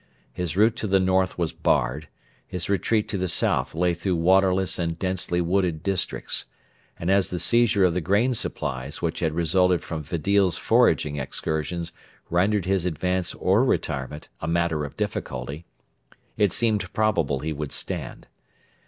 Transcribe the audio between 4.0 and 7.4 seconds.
waterless and densely wooded districts; and as the